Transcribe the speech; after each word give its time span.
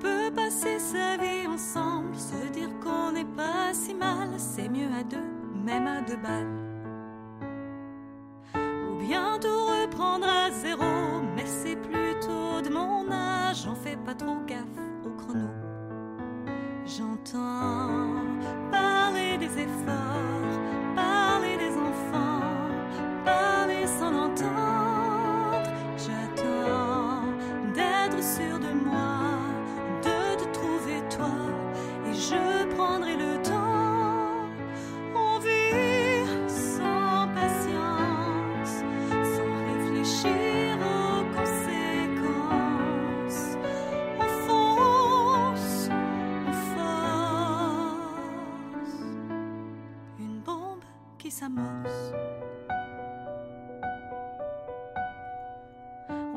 veut 0.00 0.30
passer 0.34 0.78
sa 0.78 1.16
vie 1.16 1.46
ensemble, 1.46 2.14
se 2.16 2.50
dire 2.52 2.70
qu'on 2.82 3.12
n'est 3.12 3.32
pas 3.36 3.72
si 3.72 3.94
mal, 3.94 4.30
c'est 4.36 4.68
mieux 4.68 4.88
à 4.98 5.02
deux, 5.02 5.28
même 5.64 5.86
à 5.86 6.00
deux 6.00 6.16
balles. 6.16 6.56
Ou 8.54 8.96
bien 8.98 9.38
tout 9.40 9.48
reprendre 9.48 10.26
à 10.26 10.50
zéro, 10.50 11.22
mais 11.36 11.46
c'est 11.46 11.76
plutôt 11.76 12.60
de 12.62 12.70
mon 12.70 13.10
âge, 13.10 13.64
j'en 13.64 13.74
fais 13.74 13.96
pas 13.96 14.14
trop 14.14 14.38
gaffe 14.46 14.80
au 15.04 15.10
chrono. 15.10 15.48
J'entends 16.86 18.14
parler 18.70 19.38
des 19.38 19.52
efforts, 19.58 20.60
parler 20.96 21.56
des 21.56 21.76
enfants, 21.76 22.40
parler 23.24 23.86
sans 23.86 24.14
entendre. 24.26 24.69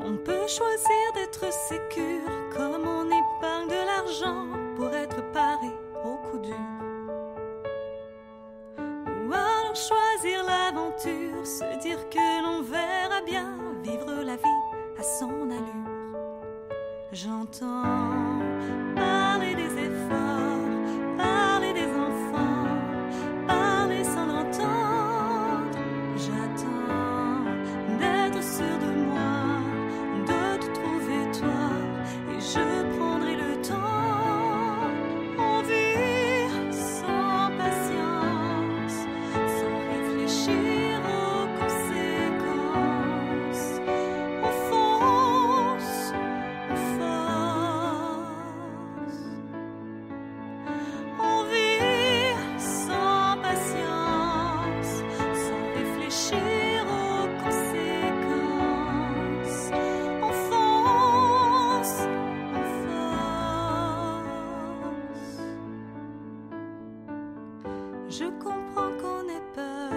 On 0.05 0.17
peut 0.17 0.47
choisir 0.47 1.13
d'être 1.15 1.51
sécure, 1.51 2.29
comme 2.55 2.85
on 2.85 3.05
épargne 3.07 3.67
de 3.67 3.85
l'argent 3.85 4.47
pour 4.75 4.93
être 4.93 5.31
paré 5.31 5.71
au 6.03 6.17
coup 6.17 6.37
dur. 6.39 6.55
Ou 8.77 9.33
alors 9.33 9.75
choisir 9.75 10.43
l'aventure, 10.45 11.45
se 11.45 11.79
dire 11.81 12.07
que 12.09 12.43
l'on 12.43 12.61
verra 12.61 13.21
bien, 13.25 13.57
vivre 13.81 14.21
la 14.23 14.35
vie 14.35 14.61
à 14.99 15.03
son 15.03 15.49
allure. 15.49 15.93
J'entends 17.11 18.32
Je 68.19 68.25
comprends 68.25 68.91
qu'on 69.01 69.27
ait 69.27 69.41
peur, 69.55 69.89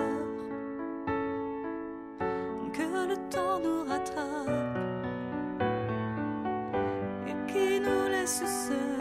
que 2.72 3.08
le 3.10 3.16
temps 3.28 3.58
nous 3.62 3.84
rattrape 3.84 4.78
et 7.26 7.52
qui 7.52 7.78
nous 7.78 8.08
laisse 8.08 8.38
seuls 8.38 8.95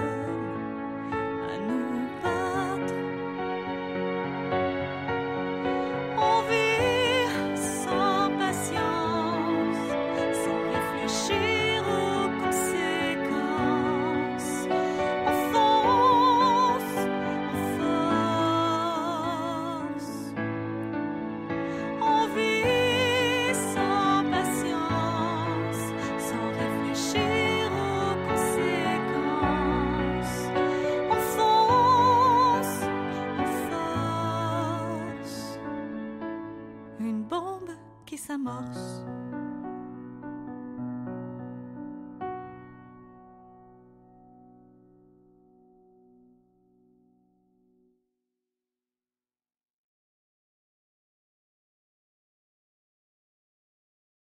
qui 38.05 38.17
s'amorce. 38.17 39.14